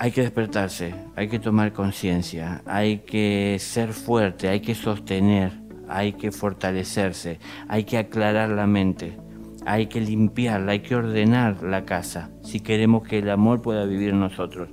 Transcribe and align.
hay 0.00 0.12
que 0.12 0.22
despertarse, 0.22 0.94
hay 1.16 1.28
que 1.28 1.40
tomar 1.40 1.72
conciencia, 1.72 2.62
hay 2.66 2.98
que 2.98 3.56
ser 3.58 3.92
fuerte, 3.92 4.48
hay 4.48 4.60
que 4.60 4.74
sostener, 4.74 5.52
hay 5.88 6.12
que 6.12 6.30
fortalecerse, 6.30 7.40
hay 7.68 7.84
que 7.84 7.98
aclarar 7.98 8.50
la 8.50 8.66
mente, 8.66 9.18
hay 9.66 9.86
que 9.86 10.00
limpiarla, 10.00 10.72
hay 10.72 10.80
que 10.80 10.94
ordenar 10.94 11.62
la 11.62 11.84
casa 11.84 12.30
si 12.42 12.60
queremos 12.60 13.02
que 13.02 13.18
el 13.18 13.30
amor 13.30 13.60
pueda 13.60 13.84
vivir 13.86 14.10
en 14.10 14.20
nosotros. 14.20 14.68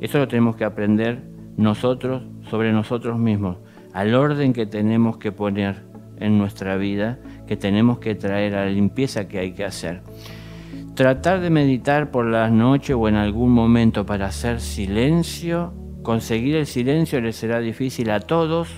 Eso 0.00 0.18
lo 0.18 0.26
tenemos 0.26 0.56
que 0.56 0.64
aprender 0.64 1.22
nosotros 1.56 2.24
sobre 2.50 2.72
nosotros 2.72 3.18
mismos, 3.18 3.58
al 3.92 4.14
orden 4.14 4.52
que 4.52 4.66
tenemos 4.66 5.18
que 5.18 5.30
poner 5.30 5.84
en 6.18 6.38
nuestra 6.38 6.76
vida, 6.76 7.20
que 7.46 7.56
tenemos 7.56 8.00
que 8.00 8.16
traer 8.16 8.56
a 8.56 8.64
la 8.64 8.70
limpieza 8.70 9.28
que 9.28 9.38
hay 9.38 9.52
que 9.52 9.64
hacer. 9.64 10.02
Tratar 11.00 11.40
de 11.40 11.48
meditar 11.48 12.10
por 12.10 12.26
las 12.26 12.52
noches 12.52 12.94
o 12.94 13.08
en 13.08 13.14
algún 13.14 13.52
momento 13.52 14.04
para 14.04 14.26
hacer 14.26 14.60
silencio, 14.60 15.72
conseguir 16.02 16.56
el 16.56 16.66
silencio 16.66 17.22
le 17.22 17.32
será 17.32 17.58
difícil 17.58 18.10
a 18.10 18.20
todos 18.20 18.68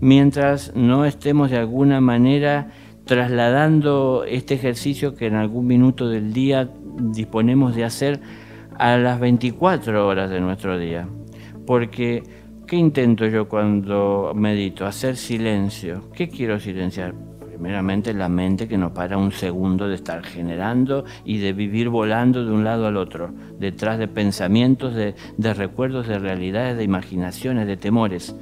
mientras 0.00 0.74
no 0.74 1.04
estemos 1.04 1.50
de 1.50 1.58
alguna 1.58 2.00
manera 2.00 2.70
trasladando 3.04 4.24
este 4.26 4.54
ejercicio 4.54 5.14
que 5.14 5.26
en 5.26 5.34
algún 5.34 5.66
minuto 5.66 6.08
del 6.08 6.32
día 6.32 6.66
disponemos 6.98 7.76
de 7.76 7.84
hacer 7.84 8.20
a 8.78 8.96
las 8.96 9.20
24 9.20 10.08
horas 10.08 10.30
de 10.30 10.40
nuestro 10.40 10.78
día. 10.78 11.06
Porque, 11.66 12.22
¿qué 12.66 12.76
intento 12.76 13.26
yo 13.26 13.50
cuando 13.50 14.32
medito? 14.34 14.86
Hacer 14.86 15.14
silencio. 15.14 16.10
¿Qué 16.14 16.30
quiero 16.30 16.58
silenciar? 16.58 17.29
Primeramente 17.60 18.14
la 18.14 18.30
mente 18.30 18.66
que 18.68 18.78
no 18.78 18.94
para 18.94 19.18
un 19.18 19.32
segundo 19.32 19.86
de 19.86 19.94
estar 19.94 20.22
generando 20.22 21.04
y 21.26 21.38
de 21.40 21.52
vivir 21.52 21.90
volando 21.90 22.42
de 22.42 22.50
un 22.50 22.64
lado 22.64 22.86
al 22.86 22.96
otro, 22.96 23.34
detrás 23.58 23.98
de 23.98 24.08
pensamientos, 24.08 24.94
de, 24.94 25.14
recuerdos, 25.52 26.08
de 26.08 26.18
realidades, 26.18 26.78
de 26.78 26.84
imaginaciones, 26.84 27.66
de 27.66 27.76
temores. 27.76 28.34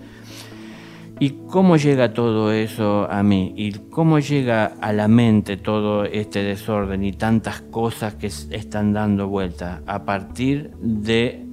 ¿Y 1.19 1.30
cómo 1.48 1.77
llega 1.77 2.14
todo 2.14 2.52
eso 2.52 3.11
a 3.11 3.24
mí? 3.24 3.55
¿Y 3.56 3.72
cómo 3.91 4.20
llega 4.20 4.66
a 4.80 4.92
la 4.92 5.08
mente 5.08 5.56
todo 5.56 6.05
este 6.05 6.44
desorden 6.44 7.02
y 7.02 7.11
tantas 7.11 7.62
cosas 7.62 8.14
que 8.14 8.28
están 8.28 8.92
dando 8.92 9.27
vuelta? 9.27 9.83
A 9.89 10.05
partir 10.05 10.70
de 10.80 11.44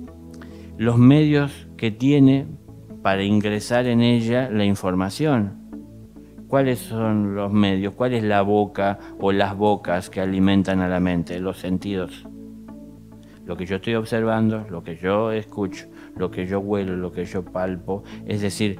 los 0.77 0.99
medios 0.99 1.67
que 1.77 1.89
tiene 1.89 2.45
para 3.01 3.23
ingresar 3.23 3.87
en 3.87 4.01
ella 4.01 4.51
la 4.51 4.65
información. 4.65 5.64
¿Cuáles 6.47 6.79
son 6.79 7.35
los 7.35 7.51
medios? 7.51 7.95
¿Cuál 7.95 8.13
es 8.13 8.23
la 8.23 8.43
boca 8.43 8.99
o 9.19 9.31
las 9.31 9.57
bocas 9.57 10.09
que 10.09 10.21
alimentan 10.21 10.79
a 10.79 10.87
la 10.87 10.99
mente? 10.99 11.39
Los 11.39 11.57
sentidos. 11.57 12.25
Lo 13.45 13.57
que 13.57 13.65
yo 13.65 13.77
estoy 13.77 13.95
observando, 13.95 14.65
lo 14.69 14.83
que 14.83 14.95
yo 14.95 15.31
escucho, 15.31 15.87
lo 16.15 16.29
que 16.29 16.45
yo 16.45 16.59
huelo, 16.59 16.95
lo 16.95 17.11
que 17.11 17.25
yo 17.25 17.43
palpo. 17.43 18.03
Es 18.25 18.41
decir, 18.41 18.77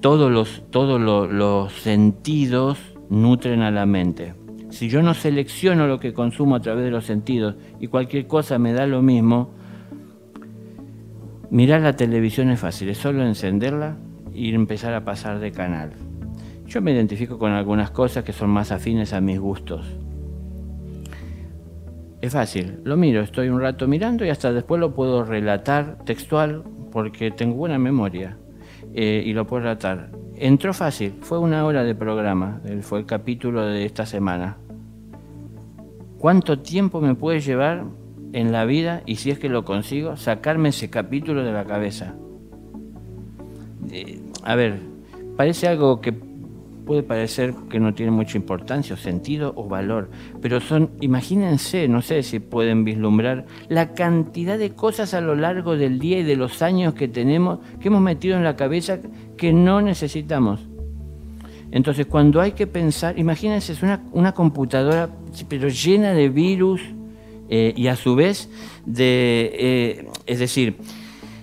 todos 0.00 0.30
los, 0.30 0.64
todos 0.70 1.00
los, 1.00 1.72
sentidos 1.72 2.78
nutren 3.08 3.62
a 3.62 3.70
la 3.70 3.86
mente. 3.86 4.34
Si 4.70 4.88
yo 4.88 5.02
no 5.02 5.14
selecciono 5.14 5.86
lo 5.86 5.98
que 5.98 6.12
consumo 6.12 6.56
a 6.56 6.60
través 6.60 6.84
de 6.84 6.90
los 6.90 7.06
sentidos 7.06 7.56
y 7.80 7.86
cualquier 7.88 8.26
cosa 8.26 8.58
me 8.58 8.72
da 8.72 8.86
lo 8.86 9.00
mismo, 9.00 9.54
mirar 11.50 11.80
la 11.80 11.94
televisión 11.94 12.50
es 12.50 12.60
fácil, 12.60 12.90
es 12.90 12.98
solo 12.98 13.24
encenderla 13.24 13.96
y 14.34 14.54
empezar 14.54 14.92
a 14.92 15.04
pasar 15.04 15.38
de 15.38 15.52
canal. 15.52 16.05
Yo 16.66 16.82
me 16.82 16.92
identifico 16.92 17.38
con 17.38 17.52
algunas 17.52 17.90
cosas 17.90 18.24
que 18.24 18.32
son 18.32 18.50
más 18.50 18.72
afines 18.72 19.12
a 19.12 19.20
mis 19.20 19.38
gustos. 19.38 19.86
Es 22.20 22.32
fácil, 22.32 22.80
lo 22.82 22.96
miro, 22.96 23.20
estoy 23.20 23.48
un 23.48 23.60
rato 23.60 23.86
mirando 23.86 24.24
y 24.24 24.30
hasta 24.30 24.52
después 24.52 24.80
lo 24.80 24.94
puedo 24.94 25.24
relatar 25.24 25.98
textual 26.04 26.64
porque 26.90 27.30
tengo 27.30 27.54
buena 27.54 27.78
memoria. 27.78 28.36
Eh, 28.94 29.22
y 29.24 29.32
lo 29.32 29.46
puedo 29.46 29.62
tratar. 29.62 30.10
Entró 30.36 30.72
fácil, 30.74 31.14
fue 31.20 31.38
una 31.38 31.64
hora 31.64 31.84
de 31.84 31.94
programa, 31.94 32.60
fue 32.82 33.00
el 33.00 33.06
capítulo 33.06 33.64
de 33.64 33.84
esta 33.84 34.06
semana. 34.06 34.56
¿Cuánto 36.18 36.58
tiempo 36.60 37.00
me 37.00 37.14
puede 37.14 37.40
llevar 37.40 37.84
en 38.32 38.52
la 38.52 38.64
vida, 38.64 39.02
y 39.06 39.16
si 39.16 39.30
es 39.30 39.38
que 39.38 39.48
lo 39.48 39.64
consigo, 39.64 40.16
sacarme 40.16 40.70
ese 40.70 40.90
capítulo 40.90 41.44
de 41.44 41.52
la 41.52 41.64
cabeza? 41.64 42.14
Eh, 43.90 44.20
a 44.42 44.56
ver, 44.56 44.80
parece 45.36 45.68
algo 45.68 46.00
que 46.00 46.12
puede 46.86 47.02
parecer 47.02 47.52
que 47.68 47.80
no 47.80 47.92
tiene 47.92 48.12
mucha 48.12 48.38
importancia 48.38 48.96
sentido 48.96 49.52
o 49.56 49.68
valor, 49.68 50.08
pero 50.40 50.60
son, 50.60 50.90
imagínense, 51.00 51.88
no 51.88 52.00
sé 52.00 52.22
si 52.22 52.38
pueden 52.38 52.84
vislumbrar 52.84 53.44
la 53.68 53.92
cantidad 53.92 54.56
de 54.56 54.70
cosas 54.70 55.12
a 55.12 55.20
lo 55.20 55.34
largo 55.34 55.76
del 55.76 55.98
día 55.98 56.20
y 56.20 56.22
de 56.22 56.36
los 56.36 56.62
años 56.62 56.94
que 56.94 57.08
tenemos, 57.08 57.58
que 57.80 57.88
hemos 57.88 58.00
metido 58.00 58.36
en 58.36 58.44
la 58.44 58.56
cabeza 58.56 59.00
que 59.36 59.52
no 59.52 59.82
necesitamos. 59.82 60.60
Entonces, 61.72 62.06
cuando 62.06 62.40
hay 62.40 62.52
que 62.52 62.68
pensar, 62.68 63.18
imagínense, 63.18 63.72
es 63.72 63.82
una, 63.82 64.00
una 64.12 64.32
computadora, 64.32 65.10
pero 65.48 65.68
llena 65.68 66.12
de 66.12 66.28
virus 66.28 66.80
eh, 67.48 67.74
y 67.76 67.88
a 67.88 67.96
su 67.96 68.14
vez 68.14 68.48
de, 68.86 69.50
eh, 69.58 70.08
es 70.26 70.38
decir, 70.38 70.76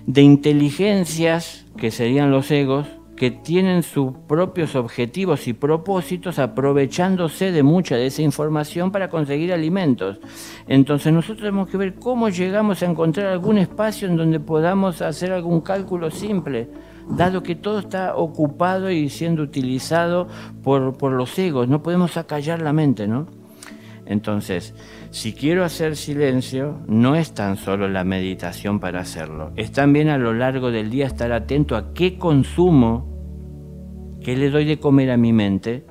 de 0.07 0.21
inteligencias 0.21 1.65
que 1.77 1.91
serían 1.91 2.31
los 2.31 2.49
egos, 2.49 2.87
que 3.15 3.31
tienen 3.31 3.83
sus 3.83 4.13
propios 4.27 4.75
objetivos 4.75 5.47
y 5.47 5.53
propósitos 5.53 6.39
aprovechándose 6.39 7.51
de 7.51 7.63
mucha 7.63 7.95
de 7.95 8.07
esa 8.07 8.21
información 8.21 8.91
para 8.91 9.09
conseguir 9.09 9.53
alimentos. 9.53 10.19
Entonces 10.67 11.13
nosotros 11.13 11.39
tenemos 11.39 11.69
que 11.69 11.77
ver 11.77 11.95
cómo 11.95 12.29
llegamos 12.29 12.81
a 12.81 12.87
encontrar 12.87 13.27
algún 13.27 13.57
espacio 13.57 14.07
en 14.07 14.17
donde 14.17 14.39
podamos 14.39 15.01
hacer 15.01 15.31
algún 15.31 15.61
cálculo 15.61 16.09
simple, 16.09 16.69
dado 17.07 17.43
que 17.43 17.55
todo 17.55 17.79
está 17.79 18.15
ocupado 18.15 18.89
y 18.89 19.09
siendo 19.09 19.43
utilizado 19.43 20.27
por, 20.63 20.97
por 20.97 21.11
los 21.11 21.37
egos, 21.37 21.67
no 21.67 21.83
podemos 21.83 22.17
acallar 22.17 22.61
la 22.61 22.73
mente, 22.73 23.07
¿no? 23.07 23.42
Entonces, 24.05 24.75
si 25.11 25.33
quiero 25.33 25.63
hacer 25.63 25.95
silencio, 25.95 26.81
no 26.87 27.15
es 27.15 27.33
tan 27.33 27.55
solo 27.55 27.87
la 27.87 28.03
meditación 28.03 28.79
para 28.79 28.99
hacerlo, 28.99 29.51
es 29.55 29.71
también 29.71 30.09
a 30.09 30.17
lo 30.17 30.33
largo 30.33 30.71
del 30.71 30.89
día 30.89 31.05
estar 31.05 31.31
atento 31.31 31.75
a 31.75 31.93
qué 31.93 32.17
consumo, 32.17 33.09
qué 34.21 34.35
le 34.35 34.49
doy 34.49 34.65
de 34.65 34.79
comer 34.79 35.11
a 35.11 35.17
mi 35.17 35.31
mente, 35.31 35.85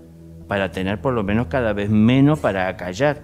para 0.47 0.71
tener 0.71 1.01
por 1.01 1.15
lo 1.15 1.25
menos 1.25 1.47
cada 1.47 1.73
vez 1.73 1.89
menos 1.89 2.39
para 2.41 2.69
acallar. 2.69 3.23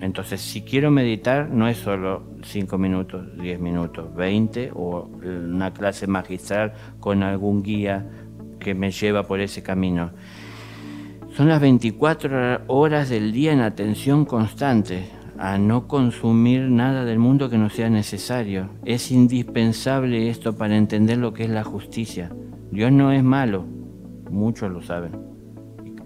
Entonces, 0.00 0.40
si 0.40 0.62
quiero 0.62 0.90
meditar, 0.90 1.50
no 1.50 1.68
es 1.68 1.76
solo 1.76 2.22
5 2.42 2.78
minutos, 2.78 3.26
10 3.36 3.60
minutos, 3.60 4.14
20 4.14 4.70
o 4.74 5.02
una 5.02 5.72
clase 5.72 6.06
magistral 6.06 6.72
con 7.00 7.22
algún 7.22 7.62
guía 7.62 8.08
que 8.60 8.74
me 8.74 8.90
lleva 8.92 9.24
por 9.24 9.40
ese 9.40 9.62
camino. 9.62 10.12
Son 11.38 11.46
las 11.46 11.60
24 11.60 12.62
horas 12.66 13.10
del 13.10 13.30
día 13.30 13.52
en 13.52 13.60
atención 13.60 14.24
constante 14.24 15.08
a 15.38 15.56
no 15.56 15.86
consumir 15.86 16.62
nada 16.62 17.04
del 17.04 17.20
mundo 17.20 17.48
que 17.48 17.58
no 17.58 17.70
sea 17.70 17.88
necesario. 17.88 18.70
Es 18.84 19.12
indispensable 19.12 20.30
esto 20.30 20.56
para 20.56 20.76
entender 20.76 21.18
lo 21.18 21.32
que 21.32 21.44
es 21.44 21.50
la 21.50 21.62
justicia. 21.62 22.32
Dios 22.72 22.90
no 22.90 23.12
es 23.12 23.22
malo, 23.22 23.64
muchos 24.28 24.72
lo 24.72 24.82
saben 24.82 25.12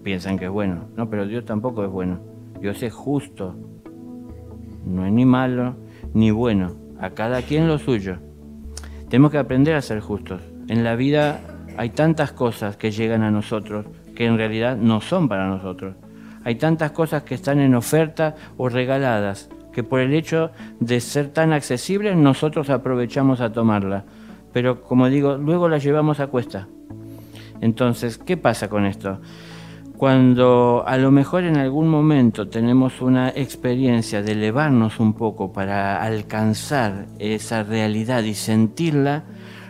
piensan 0.03 0.39
que 0.39 0.45
es 0.45 0.51
bueno. 0.51 0.89
No, 0.99 1.09
pero 1.09 1.27
Dios 1.27 1.47
tampoco 1.47 1.83
es 1.83 1.91
bueno. 1.91 2.21
Dios 2.61 2.83
es 2.83 2.93
justo. 2.93 3.57
No 4.85 5.07
es 5.07 5.13
ni 5.13 5.25
malo 5.25 5.77
ni 6.13 6.31
bueno. 6.31 6.75
A 7.01 7.09
cada 7.11 7.41
quien 7.41 7.69
lo 7.69 7.79
suyo. 7.79 8.19
Tenemos 9.09 9.31
que 9.31 9.39
aprender 9.39 9.77
a 9.77 9.81
ser 9.81 10.01
justos. 10.01 10.43
En 10.69 10.85
la 10.85 10.95
vida 10.95 11.41
hay 11.77 11.91
tantas 11.91 12.33
cosas 12.33 12.77
que 12.77 12.91
llegan 12.91 13.23
a 13.23 13.31
nosotros 13.31 13.87
que 14.15 14.27
en 14.27 14.37
realidad 14.37 14.77
no 14.77 15.01
son 15.01 15.29
para 15.29 15.47
nosotros. 15.47 15.95
Hay 16.45 16.57
tantas 16.57 16.91
cosas 16.91 17.23
que 17.23 17.35
están 17.35 17.61
en 17.61 17.75
oferta 17.75 18.35
o 18.57 18.69
regaladas 18.69 19.49
que 19.73 19.83
por 19.83 20.01
el 20.01 20.13
hecho 20.13 20.51
de 20.81 21.01
ser 21.01 21.29
tan 21.29 21.53
accesibles 21.53 22.17
nosotros 22.17 22.69
aprovechamos 22.71 23.41
a 23.41 23.53
tomarla. 23.53 24.05
Pero 24.53 24.83
como 24.83 25.09
digo, 25.09 25.37
luego 25.37 25.69
la 25.69 25.79
llevamos 25.79 26.21
a 26.21 26.27
cuesta. 26.27 26.69
Entonces, 27.61 28.19
¿qué 28.19 28.37
pasa 28.37 28.69
con 28.69 28.85
esto? 28.85 29.21
Cuando 29.97 30.83
a 30.85 30.99
lo 30.99 31.13
mejor 31.13 31.45
en 31.45 31.57
algún 31.57 31.89
momento 31.89 32.49
tenemos 32.49 33.01
una 33.01 33.29
experiencia 33.29 34.21
de 34.21 34.33
elevarnos 34.33 34.99
un 34.99 35.15
poco 35.15 35.53
para 35.53 36.03
alcanzar 36.03 37.07
esa 37.21 37.63
realidad 37.63 38.25
y 38.25 38.35
sentirla, 38.35 39.23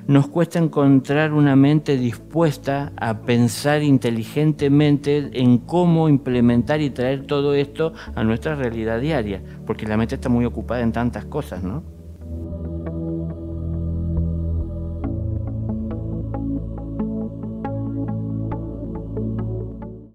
nos 0.07 0.29
cuesta 0.29 0.59
encontrar 0.59 1.33
una 1.33 1.57
mente 1.57 1.97
dispuesta 1.97 2.93
a 2.97 3.21
pensar 3.23 3.83
inteligentemente 3.83 5.31
en 5.35 5.59
cómo 5.59 6.09
implementar 6.09 6.81
y 6.81 6.91
traer 6.91 7.27
todo 7.27 7.55
esto 7.55 7.93
a 8.15 8.25
nuestra 8.25 8.55
realidad 8.55 9.01
diaria, 9.01 9.43
porque 9.67 9.87
la 9.87 9.97
mente 9.97 10.17
está 10.17 10.29
muy 10.29 10.45
ocupada 10.45 10.83
en 10.83 10.93
tantas 10.93 11.25
cosas, 11.27 11.63
¿no? 11.63 11.83